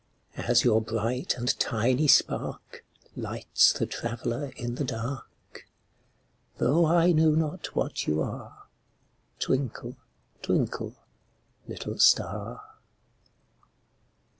As 0.35 0.63
your 0.63 0.81
bright 0.81 1.37
and 1.37 1.55
tiny 1.59 2.07
spark 2.07 2.83
Lights 3.15 3.71
the 3.71 3.85
traveler 3.85 4.51
in 4.55 4.73
the 4.73 4.83
dark, 4.83 5.67
Though 6.57 6.87
I 6.87 7.11
know 7.11 7.35
not 7.35 7.75
what 7.75 8.07
you 8.07 8.19
are, 8.19 8.63
Twinkle, 9.37 9.95
twinkle, 10.41 10.95
little 11.67 11.99
star. 11.99 12.63